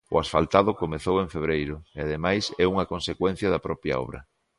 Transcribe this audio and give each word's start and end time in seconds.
O 0.13 0.15
asfaltado 0.23 0.71
comezou 0.81 1.15
en 1.19 1.31
febreiro, 1.35 1.75
e 1.97 1.97
ademais 2.05 2.43
é 2.63 2.65
unha 2.73 2.89
consecuencia 2.93 3.51
da 3.53 3.63
propia 3.67 3.99
obra. 4.05 4.19